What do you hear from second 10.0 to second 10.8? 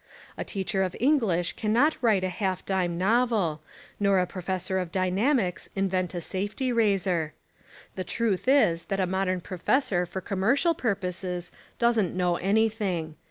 for commercial